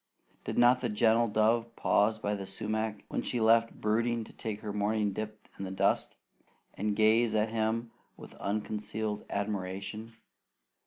Did 0.45 0.57
not 0.57 0.79
the 0.79 0.89
gentle 0.89 1.27
dove 1.27 1.75
pause 1.75 2.17
by 2.17 2.33
the 2.33 2.47
sumac, 2.47 3.03
when 3.07 3.21
she 3.21 3.39
left 3.39 3.79
brooding 3.79 4.23
to 4.23 4.33
take 4.33 4.61
her 4.61 4.73
morning 4.73 5.13
dip 5.13 5.47
in 5.59 5.63
the 5.63 5.69
dust, 5.69 6.15
and 6.73 6.95
gaze 6.95 7.35
at 7.35 7.49
him 7.49 7.91
with 8.17 8.33
unconcealed 8.37 9.23
admiration? 9.29 10.13